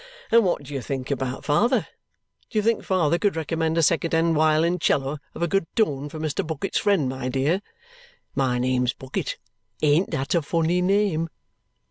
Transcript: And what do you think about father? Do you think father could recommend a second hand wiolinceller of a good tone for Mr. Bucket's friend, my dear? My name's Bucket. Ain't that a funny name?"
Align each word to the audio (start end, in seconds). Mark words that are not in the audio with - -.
And 0.31 0.43
what 0.43 0.63
do 0.63 0.73
you 0.73 0.81
think 0.81 1.11
about 1.11 1.45
father? 1.45 1.85
Do 2.49 2.57
you 2.57 2.63
think 2.63 2.81
father 2.83 3.19
could 3.19 3.35
recommend 3.35 3.77
a 3.77 3.83
second 3.83 4.13
hand 4.13 4.35
wiolinceller 4.35 5.19
of 5.35 5.43
a 5.43 5.47
good 5.47 5.67
tone 5.75 6.09
for 6.09 6.17
Mr. 6.17 6.41
Bucket's 6.47 6.79
friend, 6.79 7.07
my 7.07 7.29
dear? 7.29 7.61
My 8.33 8.57
name's 8.57 8.93
Bucket. 8.93 9.37
Ain't 9.83 10.09
that 10.09 10.33
a 10.33 10.41
funny 10.41 10.81
name?" 10.81 11.29